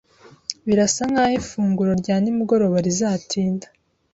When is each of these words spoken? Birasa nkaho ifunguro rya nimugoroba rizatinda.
Birasa 0.67 1.01
nkaho 1.11 1.33
ifunguro 1.41 1.91
rya 2.01 2.15
nimugoroba 2.19 2.77
rizatinda. 2.85 3.67